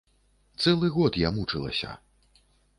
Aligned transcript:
Цэлы 0.65 0.89
год 0.97 1.21
я 1.27 1.33
мучылася. 1.37 1.95